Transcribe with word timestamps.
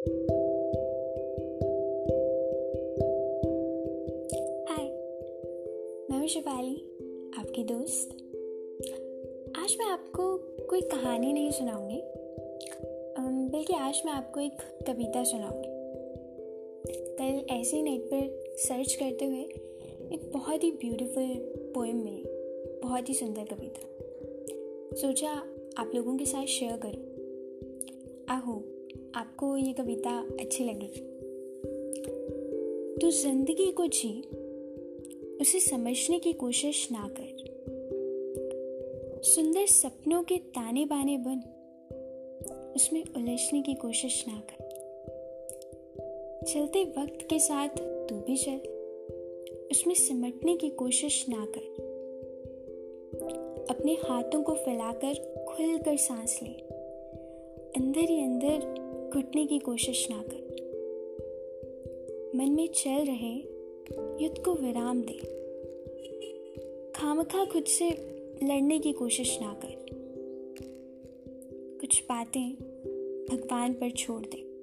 हाय 0.00 0.08
मैं 6.10 6.18
हूँ 6.18 6.28
शिपाली 6.28 6.74
आपकी 7.38 7.64
दोस्त। 7.64 8.10
आज 9.58 9.76
मैं 9.78 9.86
आपको 9.86 10.38
कोई 10.66 10.80
कहानी 10.80 11.32
नहीं 11.32 11.50
सुनाऊँगी। 11.50 12.02
बल्कि 13.52 13.72
आज 13.72 14.02
मैं 14.06 14.12
आपको 14.12 14.40
एक 14.40 14.52
कविता 14.86 15.24
सुनाऊँगी। 15.24 15.68
कल 16.88 17.54
ऐसे 17.54 17.76
ही 17.76 17.82
नेट 17.82 18.00
पर 18.00 18.44
सर्च 18.56 18.94
करते 18.94 19.24
हुए 19.24 19.42
एक 20.12 20.30
बहुत 20.34 20.64
ही 20.64 20.70
ब्यूटीफुल 20.70 21.28
पोएम 21.74 21.96
मिली, 21.96 22.24
बहुत 22.82 23.08
ही 23.08 23.14
सुंदर 23.14 23.44
कविता। 23.44 23.86
सोचा 24.96 25.30
आप 25.78 25.90
लोगों 25.94 26.16
के 26.16 26.24
साथ 26.24 26.46
शेयर 26.46 26.76
करूँ। 26.76 27.10
आई 28.28 28.40
होप 28.46 28.69
आपको 29.14 29.56
ये 29.56 29.72
कविता 29.72 30.10
अच्छी 30.40 30.64
लगी। 30.64 30.88
तो 32.98 33.10
ज़िंदगी 33.10 33.72
को 33.72 33.86
जी, 33.86 34.20
उसे 35.40 35.60
समझने 35.60 36.18
की 36.18 36.32
कोशिश 36.32 36.88
ना 36.92 37.08
कर। 37.20 37.38
सुंदर 39.22 39.66
सपनों 39.66 40.22
के 40.22 40.36
ताने 40.36 40.84
बाने 40.84 41.18
बन, 41.18 41.42
उसमें 42.76 43.02
उलझने 43.16 43.62
की 43.62 43.74
कोशिश 43.74 44.24
ना 44.28 44.42
कर। 44.50 44.68
चलते 46.46 46.84
वक्त 46.84 47.26
के 47.30 47.38
साथ 47.38 47.68
तू 48.08 48.16
भी 48.16 48.36
चल, 48.36 48.60
उसमें 49.70 49.94
सिमटने 49.94 50.56
की 50.56 50.70
कोशिश 50.70 51.24
ना 51.28 51.46
कर। 51.46 51.88
अपने 53.70 53.92
हाथों 53.92 54.42
को 54.42 54.54
फैलाकर 54.54 55.44
खुलकर 55.48 55.96
सांस 55.96 56.38
ले, 56.42 56.54
अंदर 57.76 58.10
ही 58.10 58.20
अंदर 58.20 58.89
घुटने 59.10 59.46
की 59.46 59.58
कोशिश 59.58 60.08
ना 60.10 60.24
कर। 60.28 60.50
मन 62.34 62.50
में 62.50 62.68
चल 62.68 63.04
रहे 63.04 63.34
युद्ध 64.24 64.38
को 64.44 64.54
विराम 64.54 65.02
दे। 65.02 65.40
खामखा 66.92 67.44
खुद 67.44 67.64
से 67.64 67.90
लड़ने 68.44 68.78
की 68.78 68.92
कोशिश 68.92 69.38
ना 69.42 69.60
कर। 69.64 69.86
कुछ 71.80 72.02
बातें 72.02 72.50
भगवान 73.30 73.72
पर 73.72 73.90
छोड़ 73.90 74.22
दे। 74.22 74.60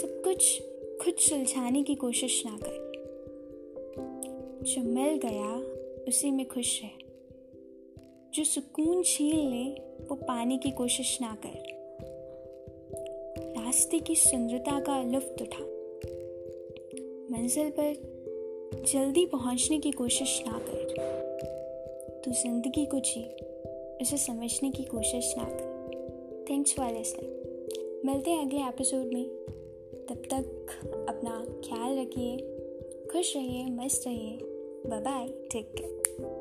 सब 0.00 0.22
कुछ 0.24 0.62
खुद 1.04 1.14
सुलझाने 1.14 1.82
की 1.82 1.94
कोशिश 1.94 2.42
ना 2.46 2.58
कर। 2.62 2.92
जो 4.62 4.82
मिल 4.82 5.18
गया, 5.18 5.56
उसी 6.08 6.30
में 6.30 6.48
खुश 6.48 6.82
रहे। 6.82 7.06
जो 8.34 8.44
सुकून 8.44 9.02
छीन 9.02 9.36
ले, 9.36 9.80
वो 10.04 10.14
पाने 10.14 10.58
की 10.58 10.70
कोशिश 10.70 11.18
ना 11.20 11.38
कर। 11.46 11.75
रास्ते 13.76 13.98
की 13.98 14.14
सुंदरता 14.16 14.80
का 14.80 15.02
लुफ्त 15.02 15.42
उठा। 15.42 15.64
मंजिल 17.32 17.70
पर 17.70 18.84
जल्दी 18.92 19.26
पहुँचने 19.26 19.78
की 19.78 19.90
कोशिश 19.90 20.42
ना 20.46 20.58
कर। 20.58 22.22
तू 22.24 22.30
ज़िंदगी 22.32 22.86
को 22.86 22.98
जी, 22.98 23.24
उसे 24.02 24.16
समझने 24.16 24.70
की 24.70 24.82
कोशिश 24.82 25.34
ना 25.38 25.44
कर। 25.44 26.46
थैंक्स 26.50 26.74
फॉर 26.74 26.92
लिसनिंग 26.92 28.06
मिलते 28.06 28.30
हैं 28.30 28.46
अगले 28.46 28.60
एपिसोड 28.60 29.12
में। 29.12 29.28
तब 30.08 30.22
तक 30.32 30.68
अपना 31.08 31.44
ख्याल 31.68 31.98
रखिए, 31.98 32.36
खुश 33.12 33.36
रहिए, 33.36 33.64
मस्त 33.64 34.06
रहिए। 34.06 34.38
Bye 34.86 35.00
bye 35.00 35.28
take 35.28 35.72
care 35.78 36.35